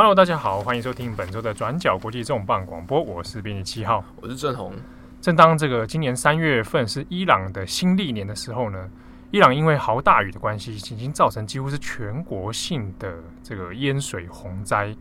[0.00, 4.72] Hello，大家好，欢迎收听本周的转角国际重磅广播，我是编辑七号，我是郑红。
[5.20, 8.88] 正当这个今年三月份是伊朗的新历年的时候呢，
[9.32, 14.94] 伊朗因为豪大雨的关系，已经造成几乎是全国性的这个淹水洪灾。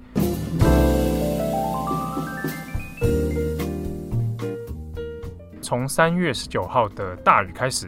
[5.62, 7.88] 从三月十九号的大雨开始。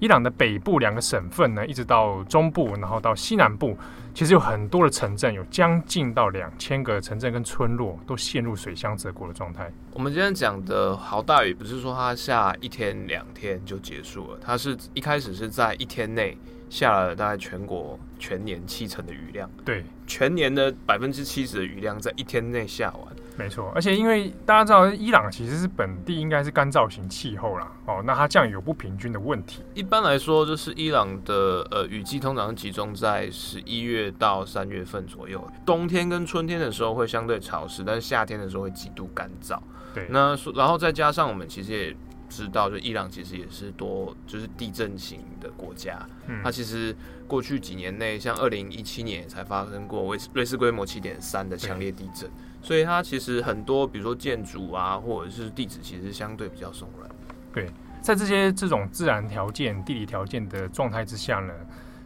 [0.00, 3.76] 伊朗的北部两个省份呢，一直到中部，然后到西南部，
[4.12, 9.72] 其实有很多的城镇，有将近到两千个城镇跟村落都陷入水乡泽国的状态。
[9.92, 16.36] 我们今天讲的豪大雨，不是说它下一天两天就结束了，它是一开始是在一天内
[16.68, 23.16] 下了大概全国全年七成的雨量，对，全年的百分之七十的雨量在一天内下完。
[23.40, 29.62] 没错，而且因为大家知道，伊朗其实是本地应该是干燥型气候啦，哦，那它降雨有不平均的问题。
[29.74, 39.58] 一般来说，就是伊朗的呃雨季通常集中在十一月到三月份左右，冬天跟春天的时候会相对潮湿，但是夏天的时候会极度干燥。
[39.94, 41.96] 对，那然后再加上我们其实也
[42.30, 52.30] 知道，就伊朗其实也是多就是地震型的国家，嗯，它其实过去几年内，像二零一七年才发生过瑞瑞士规模七点三的强烈地震。
[52.62, 57.10] 所以它其实很多，比如说建筑啊，或者是地质，其实相对比较松软。
[57.52, 57.68] 对，
[58.00, 61.52] 在这些这种自然条件、地理条件的状态之下呢，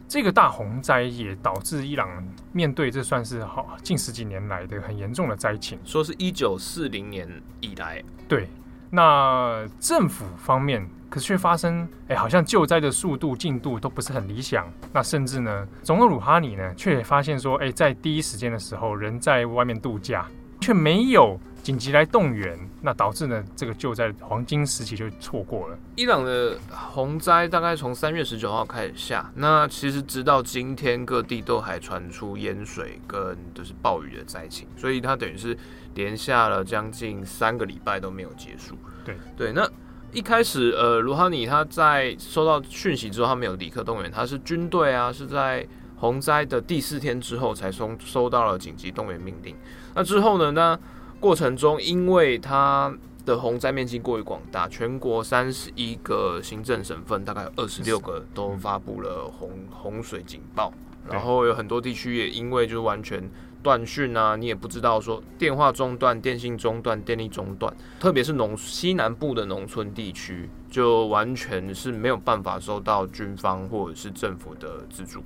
[0.07, 5.77] 这个大洪灾也导致伊朗面对这算是好近十几年来的很严重的灾情。
[5.83, 7.29] 说是一九四零年
[7.61, 8.47] 以来，对。
[8.95, 14.65] 那政府方面可是却发生，哎，好像救灾的速度进度都不是很理想。
[14.93, 20.25] 那甚至呢，总统鲁哈尼呢，却发现说，哎，在第一时间的时候，人在外面度假。
[20.65, 25.77] 却没有紧急来动员，那导致呢这个救灾黄金时期就错过了。
[25.95, 35.55] 伊朗的洪灾大概从三月十九号开始下，那其实直到今天各地都还传出淹水跟就是暴雨的灾情，所以它等于是
[35.93, 38.75] 连下了将近三个礼拜都没有结束。
[39.05, 39.69] 对对，那
[40.11, 45.63] 一开始呃卢哈尼他在收到讯息之后，他没有立刻动员，他是军队啊是在。
[45.97, 49.55] 洪灾的第四天之后，才收收到了紧急动员命令。
[49.93, 50.51] 那之后呢？
[50.51, 50.79] 那
[51.19, 52.93] 过程中，因为它
[53.25, 60.71] 的洪灾面积过于广大，全国三十一个行政省份，大概有二十六个都发布了洪洪水警报。
[61.09, 63.29] 然后有很多地区也因为就完全
[63.61, 75.23] 断讯啊，你也不知道说电话中断、电信中断、电力中断，特别是农西南部的农村地区，就完全是没有办法收到军方或者是政府的资助。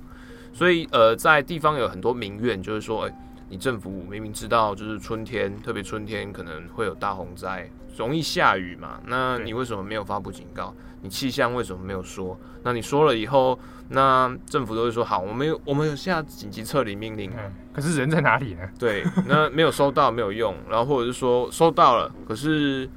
[0.52, 3.14] 所以，呃，在地方有很多民怨，就是说，哎，
[3.48, 10.74] 你政府明明知道，就是春天，特别春天可能会有大洪灾，容易下雨嘛，那你为什么没有发布警告？
[11.02, 12.38] 你气象为什么没有说？
[12.62, 13.58] 那你说了以后，
[13.88, 18.68] 那政府都会说好，我们有我们有下紧急撤离命令，嗯，可是人在哪里呢？
[18.78, 22.88] 对，那没有收到，没有用，然后或者是说收到了，可是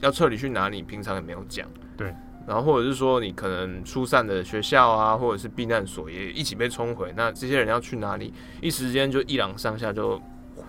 [0.00, 0.80] 要撤离去哪里？
[0.80, 2.14] 平常也没有讲，对。
[2.46, 8.32] 然后或者是说，你可能疏散的学校啊，或者是避难所也一起被冲毁，那这些人要去哪里？
[8.60, 10.20] 一时间就伊朗上下就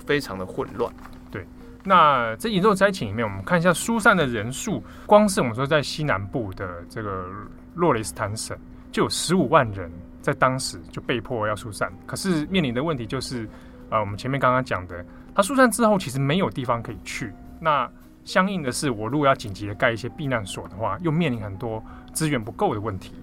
[0.05, 0.93] 非常的混乱。
[1.29, 1.45] 对，
[1.83, 7.25] 那这严重灾情里面，我们看一下疏散的人数，光是我们说在西南部的这个
[7.73, 8.57] 洛雷斯坦省，
[8.91, 9.91] 就有十五万人
[10.21, 11.91] 在当时就被迫要疏散。
[12.05, 13.47] 可是面临的问题就是，
[13.89, 17.33] 呃，我们前面刚刚讲的，他疏散之后其实没有地方可以去。
[17.59, 17.89] 那
[18.25, 21.81] 相应的是，我如果要紧急的盖一些避难所的话，又面临很多
[22.11, 23.13] 资源不够的问题。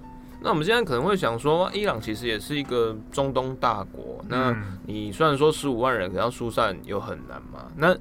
[0.41, 4.25] 那我们现在可能会想说，伊朗其实也是一个中东大国。
[4.29, 7.67] 那你虽然说十五万人，可要疏散又很难嘛？
[7.77, 7.97] 那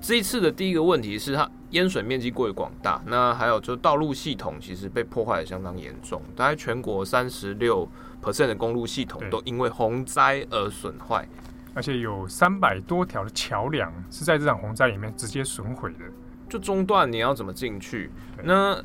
[0.00, 3.02] 这一次的第一个问题是，它淹水面积过于广大。
[3.06, 7.88] 那还有就是道路系统其实被破坏的相当严重，大概全国三十六
[8.22, 11.26] percent 的公路系统都因为洪灾而损坏，
[11.74, 16.04] 而且有三百多条的桥梁是在这场洪灾里面直接损毁的。
[16.48, 18.10] 就中断，你要怎么进去？
[18.42, 18.82] 那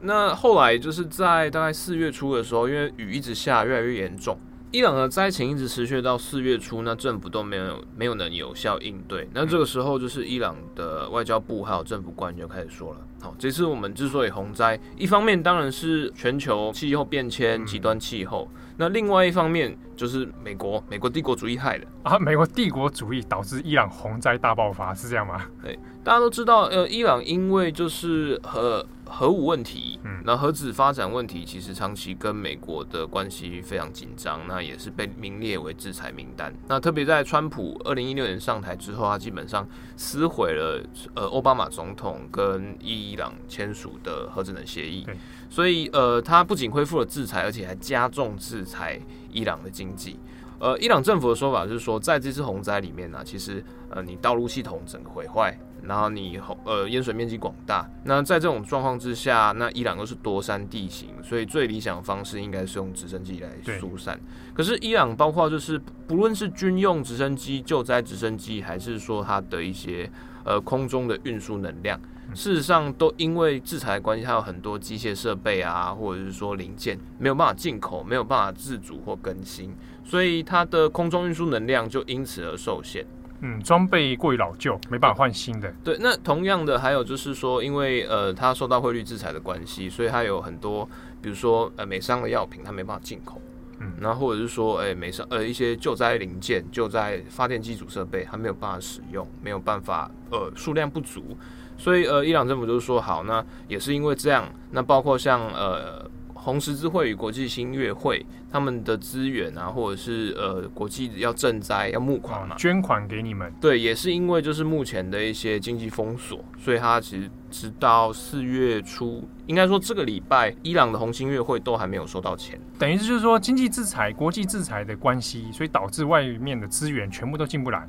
[0.00, 4.38] 那后来就是在大概四月初的时候，因为雨一直下，越来越严重，
[4.72, 9.28] 伊朗的灾情一直持续到四月初，那政府都没有没有能有效应对。
[9.34, 18.48] 那这个时候，就是伊朗的外交部还有政府官员就开始说了：好，这次我们之所以洪灾，一方面当然是全球气候变迁、极端气候。
[18.76, 22.16] 那另外一方面就是美国，美国帝国主义害的啊！
[22.20, 25.44] 美国帝国主义导致伊朗洪灾大爆发，是这样吗？
[25.60, 36.54] 对，大家都知道，呃，伊朗因为就是核核武问题，嗯，那核子发展问题，其实长期跟美国的关系非常紧张，那也是被名列为制裁名单。
[36.68, 40.82] 那特别在川普二零一六年上台之后，他基本上撕毁了
[41.14, 45.06] 呃奥巴马总统跟伊朗签署的核子能协议。
[45.50, 49.00] 所以，呃，他不仅恢复了制裁，而且还加重制裁
[49.32, 50.18] 伊朗的经济。
[50.60, 55.58] 呃，伊朗政府的说法是说，在这次洪灾里面呢、啊，其实呃，你道路系统整个毁坏。
[55.84, 64.20] 然后你呃淹水面积广大，那在这种状况之下，那伊朗又是多山地形，所以最理想的方式应该是用直升机来疏散。
[64.54, 70.10] 可是伊朗包括就是不论是军用直升机、救灾直升机，还是说它的一些
[70.44, 71.98] 呃空中的运输能量，
[72.34, 79.74] 事实上都因为制裁的关系，它有很多机械设备啊，或者是说零件没有办法进口，没有办法自主或更新，
[80.04, 83.06] 所以它的空中运输能量就因此而受限。
[83.42, 85.72] 嗯，装备过于老旧，没办法换新的。
[85.82, 90.88] 对，那同样的还有就是说，因为呃，它受到汇率制裁的关系，所以它有很多，
[91.22, 93.40] 比如说呃，美商的药品它没办法进口。
[93.78, 101.36] 嗯，然后或者是说，哎、欸，美商呃一些救灾零件、救灾发电机组设备，它没有办法使用，没有办法呃数量不足，
[101.78, 106.10] 所以呃，伊朗政府就是说，好，那也是因为这样，那包括像呃。
[106.42, 113.52] 红十字会与国际新月会他们的资源啊，或者是呃国际要赈灾要募款嘛，捐款给你们。
[113.60, 122.58] 对，也是因为就是目前的一些经济封锁，所以他其实直到四月初，应该说这个礼拜，伊朗的红新月会都还没有收到钱。
[122.78, 127.86] 等于就是说经济制裁、国际制裁的关系，所以导致外面的资源全部都进不来，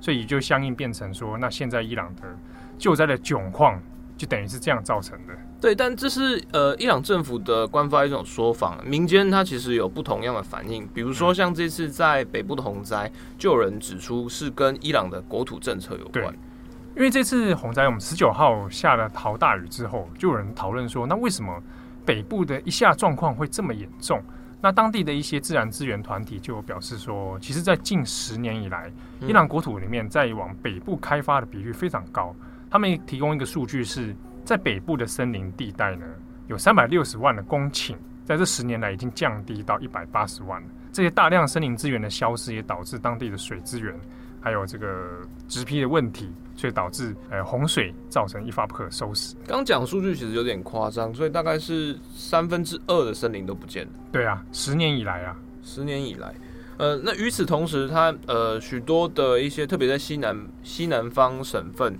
[0.00, 2.22] 所以就相应变成说，那现在伊朗的
[2.76, 3.80] 救灾的窘况。
[4.14, 5.32] 就等于是这样造成的。
[5.62, 10.84] 对，但这是呃伊朗政府的官方一种说法，民间它其实有不同样的反应。
[10.92, 16.34] 比如说像这次在北部的洪灾，就有人指出是跟伊朗的国土政策有关。
[16.96, 21.62] 因为这次洪灾，我们十九号下了豪大雨之后，就有人讨论说，那为什么
[22.04, 24.20] 北部的一下状况会这么严重？
[24.60, 32.34] 那当地的一些自然资源团体就表示说，其实，在近十年以来，伊朗国土里面在往北部开发的比率非常高。
[32.68, 36.04] 他们提供一个数据是，在北部的森林地带呢，
[36.48, 37.94] 有三百六十万的公顷，
[38.24, 40.62] 在这十年来已经降低到一百八十万。
[40.92, 43.94] 这些大量森林资源的消失，也导致当地的水资源
[44.40, 49.34] 还有这个植批的问题，所以导致呃洪水造成一发不可收拾。
[49.46, 53.92] 刚讲数据其实有点夸张，所以大概是三分之二的森林都不见了。
[54.10, 56.34] 对啊，十年以来啊，十年以来，
[56.76, 61.96] 呃，那与此同时，它呃许多的一些特别在西南西南方省份。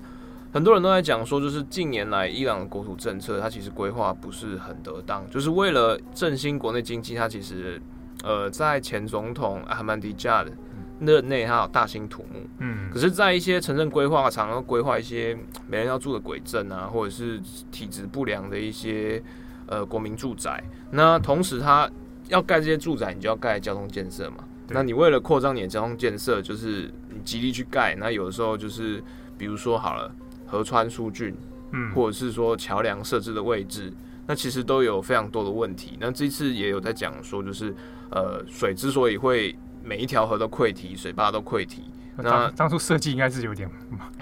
[0.52, 7.80] 很多人都在讲说，就是近年来伊朗的国土政策，它其实规划不是很得当，就是为了振兴国内经济，它其实
[8.22, 10.52] 呃在前总统阿曼迪加的
[11.00, 15.34] 任内，它有大兴土木，嗯，可是，在一些城镇规划，常常规划一些
[15.66, 17.40] 没人要住的鬼镇啊，或者是
[17.70, 19.22] 体质不良的一些
[19.66, 20.62] 呃国民住宅。
[20.90, 21.90] 那同时，它
[22.28, 24.44] 要盖这些住宅，你就要盖交通建设嘛。
[24.68, 29.02] 那你为了扩张你的交通建设，就是你极力去盖，那有的时候就是
[29.38, 30.14] 比如说好了。
[30.52, 31.32] 河川疏浚，
[31.70, 33.90] 嗯，或者是说桥梁设置的位置，
[34.26, 35.96] 那其实都有非常多的问题。
[35.98, 37.74] 那这次也有在讲说，就是
[38.10, 41.84] 呃，水之所以会每一条河都溃堤，水坝都溃堤，
[42.18, 43.66] 那当，初设计应该是有点，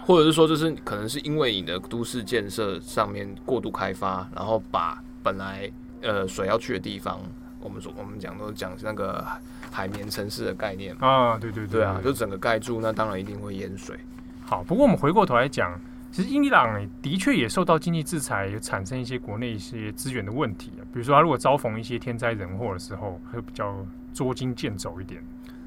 [0.07, 5.69] 或者是说，就是可能是因为你的都市建设上面过度开发，然后把本来
[6.03, 7.19] 呃水要去的地方，
[7.59, 9.27] 我们说我们讲都讲那个
[9.73, 13.99] 海绵城市的概念啊，对对对，对，对啊，就整个盖住，那当然一定会淹水。
[14.47, 15.77] 好，不过我们回过头来讲。
[16.13, 20.83] 其实伊朗的确也受到经济制裁，有产生一些国内一些资源的问题啊。
[20.93, 25.23] 比如说，他如果遭逢一些天灾人祸的时候，会比较捉襟见肘一点。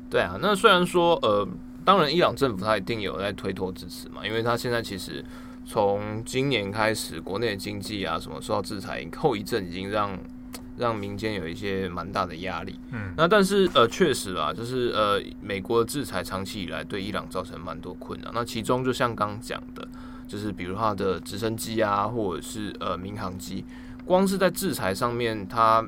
[0.09, 1.47] 对啊，那虽然说，呃，
[1.85, 5.23] 当然伊朗政府他一定有在推脱支持嘛，因为他现在其实
[5.63, 10.19] 从今年开始，国内的经济啊什么受到制裁后遗症，已经让
[10.77, 12.77] 让民间有一些蛮大的压力。
[12.91, 18.29] 嗯，那但是呃，确实啊，就是呃，美国的制裁长期以来对伊朗造成蛮多困扰。
[18.33, 19.87] 那其中就像刚讲的。
[20.27, 23.65] 就是比如它的直升机啊，或者是呃民航机，
[24.05, 25.85] 光是在制裁上面，它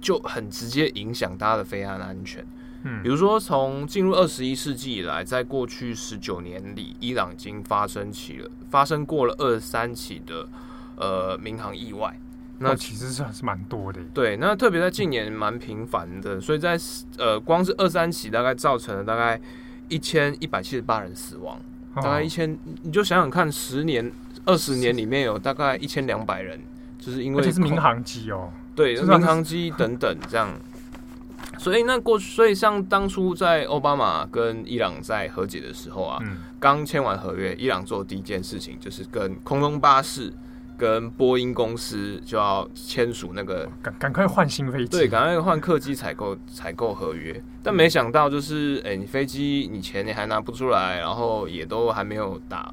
[0.00, 2.46] 就很直接影响大家的飞安安全。
[2.84, 10.48] 嗯，比如说从进入二十一世纪以来，在过去十九年里，伊朗已经发生起了发生过了二三起的
[10.96, 12.18] 呃民航意外。
[12.60, 14.00] 那其实是还是蛮多的。
[14.12, 16.76] 对，那特别在近年蛮频繁的，所以在
[17.16, 19.40] 呃光是二三起，大概造成了大概
[19.88, 21.60] 一千一百七十八人死亡。
[22.02, 24.10] 大概一千，你就想想看，十年、
[24.44, 26.60] 二十年里面有大概一千两百人，
[26.98, 30.52] 就是因为这是民航机哦，对，民航机等等这样。
[31.58, 36.18] 所以那过去，所以像当初在奥巴马跟伊朗在和解的时候啊，
[36.60, 40.32] 刚签完合约，伊朗做第一件事情就是跟空中巴士。
[40.78, 47.42] 跟波音公司就要签署那个赶赶快换新飞机，对，赶快换客机采购采购合约。
[47.64, 52.72] 但没想到就是，哎、欸，你飞机你钱你还拿不出来，然后也都还没有打，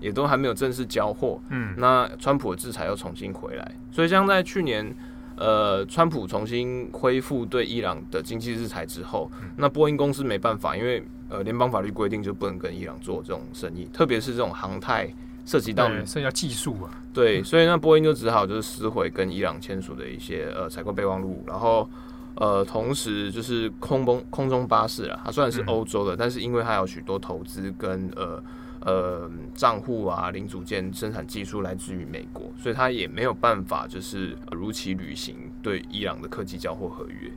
[0.00, 1.40] 也都还没有正式交货。
[1.50, 4.92] 嗯，那川普的制裁又重新回来，所以像在去年
[5.36, 15.12] 呃，川普重新恢复对伊朗的经济制裁之后，嗯、那波音公司没办法，因为呃，联邦法律规定就不能跟伊朗做这种生意，特别是这种航太
[15.46, 21.88] 涉及到涉及到技术啊，对，所以那波音就只好就是撕毁跟伊朗签署的一些呃采购备忘录，然后
[22.34, 28.42] 呃，同时就是空中空中巴士啊，它虽然是欧洲的，嗯、但是因为它有许多投资跟呃。
[28.80, 37.28] 呃，账户啊，零组件生产技术来自于美国，所以它也没有办法就是如期履行对伊朗的科技交货合约。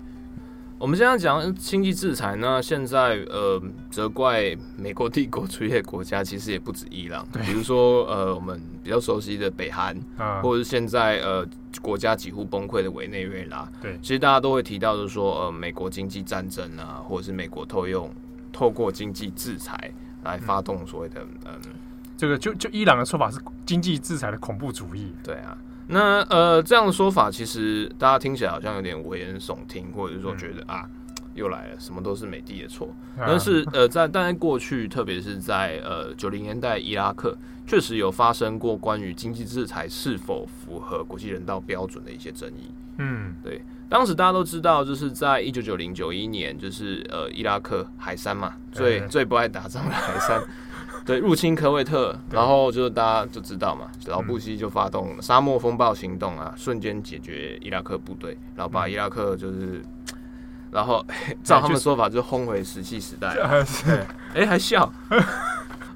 [0.80, 11.46] 我们现在讲经济制裁呢，现在呃责怪美国帝国主义的国家其实也不止伊朗，比如说呃我们比较熟悉的北韩，啊、或者是现在呃
[11.82, 18.10] 国家几乎崩溃的委内瑞拉，对，其实大家都会提到就是说呃美国经济战争啊，或者是美国透用
[18.52, 19.92] 透过经济制裁。
[20.22, 21.54] 来发动所谓的嗯，
[22.18, 25.14] 这个就就伊朗的说法是经济制裁的恐怖主义。
[25.24, 25.58] 对啊，
[25.90, 30.90] 那呃这样的说法其实大家听起来好像有点危言耸听，或者是说觉得、嗯、啊
[31.34, 32.94] 又来了，什么都是美帝的错。
[33.18, 42.72] 啊、但是呃在但在过去，特别是在呃九零年代伊拉克，确实有发生过关于经济制裁是否符合国际人道标准的一些争议。
[42.98, 43.62] 嗯，对。
[43.88, 50.40] 当时大家都知道，就是在一九九零九一年，就是呃伊拉克海山嘛，最最不爱打仗的海珊，
[51.10, 59.82] 对，入侵科威特，然后就是大家就知道嘛，老布希就发动沙漠风暴行动啊，瞬间解决伊拉克部队，然后把伊拉克就是，
[60.70, 61.04] 然后
[61.44, 63.30] 照他们说法就轰回石器时代，
[64.36, 64.94] 哎还笑。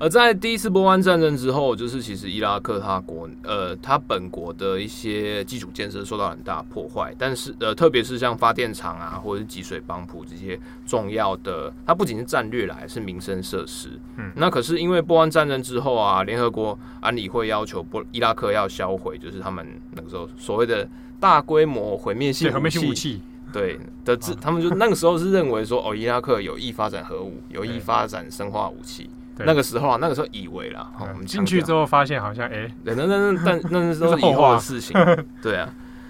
[0.03, 13.98] 而在第一次波湾战争之后，就是其实伊拉克他国呃他本国的一些基础建设受到很大破坏，但是呃特别是像发电厂啊或者是集水帮浦这些重要的，它不仅是战略啦，还是民生设施。
[14.17, 20.86] 嗯，那可是因为波湾战争之后啊，联合国安理会要求波伊拉克要销毁，就是他们那个时候所谓的
[21.17, 23.22] 大规模毁灭性武器，
[23.53, 29.10] 对的，他们就 那个时候是认为说哦，伊拉克有意发展核武，有意发展生化武器。
[29.36, 29.46] 对。
[29.46, 34.96] 那个时候啊，那个时候以为啦，嗯、我们进去之后发现好像哎，那那那但 那那是以后的事情，
[35.42, 35.70] 对啊，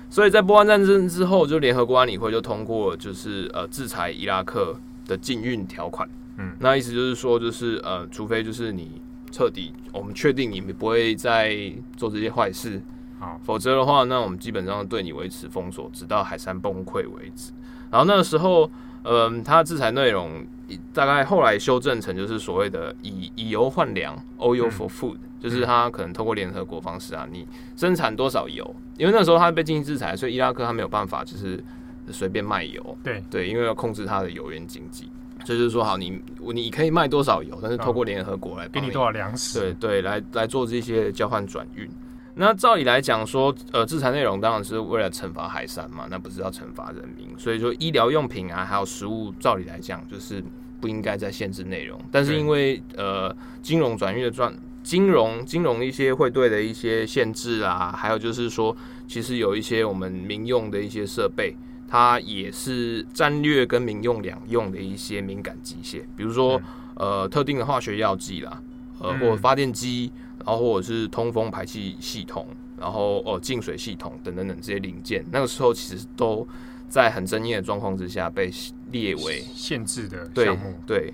[0.10, 4.76] 所以在波湾战争之后，就联合国安理会就通过就是呃制裁伊拉克
[5.08, 9.02] 的禁运条款，嗯，那意思就是说就是呃，除非就是你
[9.32, 11.56] 彻底我们确定你不会再
[11.98, 12.82] 做这些坏事，
[13.20, 17.52] 好，否则的话，那我们基本上对你维持封锁，直到海山崩溃为止。
[17.90, 18.70] 然后那个时候。
[19.06, 20.48] 嗯，它的制裁内容
[20.94, 28.76] 大概后来修正成就是所谓的以以油换粮，oil for food，、嗯、就是它可能通过联合国方式啊，你生产多少油？
[28.98, 31.62] 因为那时候它被经济制裁，所以伊拉克它没有办法就是
[32.10, 32.98] 随便卖油。
[33.04, 35.10] 对对，因为要控制它的油源经济，
[35.46, 36.22] 所以就是说好，你
[36.54, 39.60] 你可以卖多少油，但是透过联合国来给你多少粮食？
[39.60, 41.90] 对对，来来做这些交换转运。
[42.36, 47.28] 那照理来讲说，呃，制裁内容当然是为了惩罚海山嘛，那不是要惩罚人民。
[47.38, 50.44] 所以说，医疗用品啊，还有食物，照理来讲就是
[50.82, 52.00] 不应该再限制内容。
[52.12, 58.76] 但是因为呃，金融转运的转金融金融一些汇兑的一些限制啊，还有就是说，
[59.08, 61.56] 其实有一些我们民用的一些设备，
[61.88, 66.60] 它也是战略跟民用两用的一些敏感机械，比如说
[66.96, 68.60] 呃，特定的化学药剂啦，
[69.00, 70.12] 呃，或者发电机。
[70.40, 72.48] 然后或者是通风排气系统，
[72.80, 76.48] 然后哦净水系统等等等这些零件，那个时候其实都
[76.90, 78.52] 在很争议的状况之下被
[78.92, 80.74] 列为限制的项目。
[80.86, 81.14] 对，对，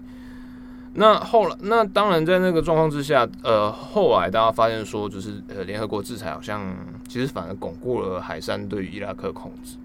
[0.94, 6.76] 那后来那当然在那个状况之下，呃，后来大家发现说，就是呃联合国制裁好像
[7.08, 9.78] 其实反而巩固了海山对于伊拉克控制。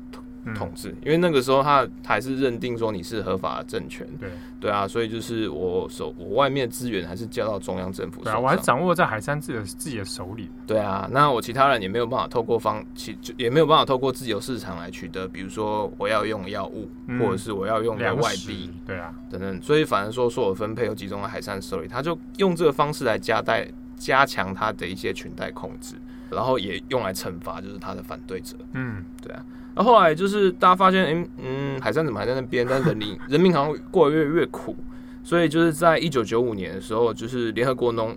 [0.54, 4.30] 统治，因为那个时候他还是认定说你是合法的政权，对。
[4.60, 25.96] 对啊，所以就是我手我外面资源还是交到中央政府手上，对啊，我还掌握在海山自己的自己的手里，对啊，那我其他人也没有办法透过方其就也没有办法透过自由市场来取得，比如说我要用药物，嗯、或者是我要用的外币，对啊，等等，所以反正说所有分配又集中在海山手里，他就用这个方式来加代加强他的一些裙带控制，
[26.30, 29.44] 然后也用来惩罚就是他的反对者，嗯，对啊。
[29.74, 32.66] 那后来就是大家发现，嗯嗯，海珊怎么还在那边？
[32.68, 34.76] 但是人民 人民好像过得越来越苦，
[35.22, 38.16] 所以就是在一九九五年的时候，就是联合国农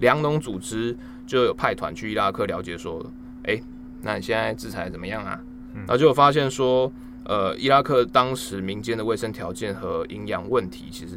[0.00, 0.96] 粮农组织
[1.26, 3.04] 就有派团去伊拉克了解，说，
[3.44, 3.62] 哎、欸，
[4.02, 5.40] 那你现在制裁怎么样啊？
[5.74, 6.92] 然后就有发现说，
[7.24, 11.14] 呃，伊拉克当时民间的卫生条件和营养问题，其实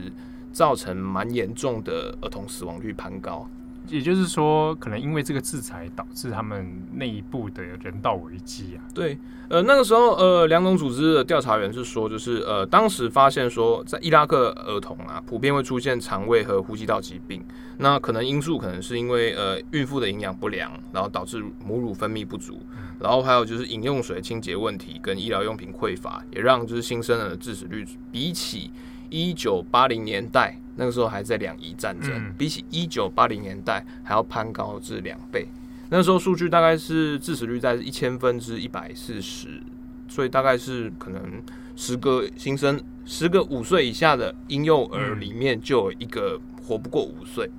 [0.53, 3.49] 造成蛮严重的儿童死亡率攀高。
[3.89, 8.83] 也就是说，可能因为这个制裁导致他们内部的人道危机啊。
[8.93, 9.17] 对，
[9.49, 17.43] 呃，那个时候，呃，两种组织的调查员是说，就是呃，当时发现说，在伊拉克儿童啊，普遍会出现肠胃和呼吸道疾病。
[17.77, 22.59] 那可能因素可能是因为呃，孕妇的营养不良，然后导致母乳分泌不足，
[22.99, 28.71] 然后还有就是饮用水清洁问题跟医疗用品匮乏，也让就是新生儿的致死率比起
[29.23, 30.59] 一九八零年代。
[30.77, 35.47] 那个时候还在两伊战争，嗯、比起一九八零年代还要攀高至两倍。
[35.89, 39.63] 那时候数据大概是致死率在一千分之一百四十，
[40.09, 41.41] 所以大概是可能
[41.77, 47.49] 十个新生，十个五岁以下的婴幼儿里面就有一个活不过五岁。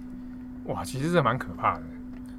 [0.64, 1.82] 哇，其实这蛮可怕的。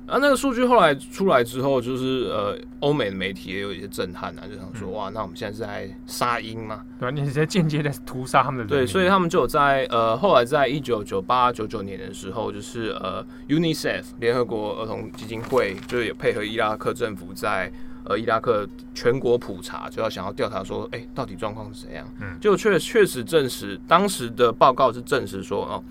[0.08, 6.82] 啊，那个数据后来出来之后，就是呃，欧美的媒体也有一些震撼啊，就想说，哇，那我们现在是在杀婴嘛？
[6.98, 8.66] 对啊，你是在间接的屠杀他们。
[8.66, 17.70] 对，所以他们就有在呃，后来在一九九八九九年的时候，就是呃，UNICEF 联合国儿童基金会，就也配合伊拉克政府在
[18.06, 22.08] 呃伊拉克全国普查，就要想要调查说，哎、欸，到底状况是怎样？
[22.22, 25.84] 嗯，就确确实证实，当时的报告是证实说，哦，呃，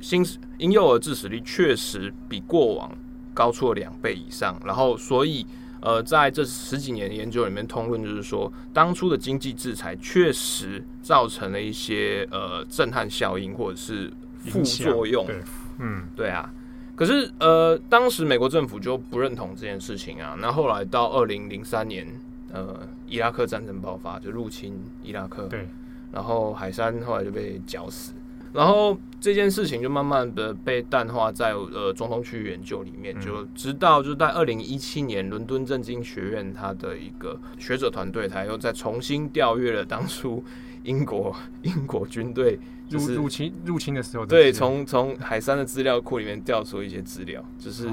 [0.00, 0.24] 新
[0.58, 2.90] 婴幼儿致死率确实比过往。
[3.34, 5.46] 高出了两倍以上，然后所以
[5.80, 15.24] 呃，在这十几年的研究里面，通论就是说，当初的经济制裁确实造成了一些呃震撼效应或者是副作用。
[15.26, 15.42] 对，
[15.78, 16.52] 嗯，对啊。
[16.94, 20.36] 可是呃，当时美国政府就不认同这件事情啊。
[20.38, 22.06] 那后来到二零零三年，
[22.52, 25.66] 呃，伊拉克战争爆发，就入侵伊拉克，对，
[26.12, 28.12] 然后海山后来就被绞死。
[28.52, 40.44] 然后这件事情就慢慢的被淡化在呃中东区域研究里面，就直到就在二零一七年，伦敦政经学院它的一个学者团队，他又再重新调阅了当初
[40.82, 42.58] 英国 英国军队
[42.90, 47.86] 入入侵入侵的时候的，对，从从海山的资料库里面调出一些资料，就是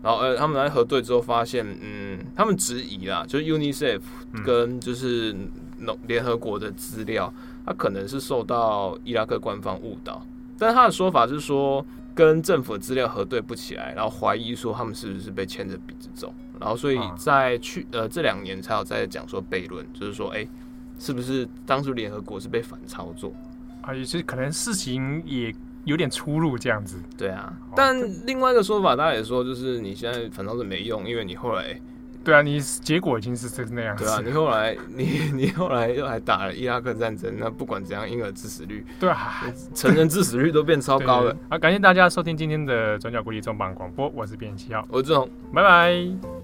[0.00, 4.00] 然后呃他们来核对之后发现，嗯，他们质疑啦，就是 UNICEF
[4.44, 5.34] 跟就是
[6.06, 7.34] 联合国的资料。
[7.68, 10.24] 他可能是受到伊拉克官方误导，
[10.58, 11.84] 但他的说法是说
[12.14, 20.48] 跟政府的资料核对不起来，然后怀疑说他们是不是被牵着鼻子走，然后所以在去呃这两年才有在讲说悖论，就是说哎、欸，
[20.98, 23.34] 是不是当初联合国是被反操作
[23.82, 23.94] 啊？
[23.94, 26.96] 也是可能事情也有点出入这样子。
[27.18, 27.94] 对啊，但
[28.24, 31.78] 另外一个说法，大家也说就是你现在反操作没用，因为你后来。
[32.28, 34.04] 对啊，你结果已经是这那样子。
[34.04, 39.42] 对啊，你后来你 你后来又还打了伊拉克战争，那不管怎样，婴儿致死率，对啊，
[39.74, 41.34] 成人致死率都变超高了。
[41.48, 46.37] 好，感谢大家收听今天的转角国际重磅广播，我是编辑七号，我是志宏，拜拜。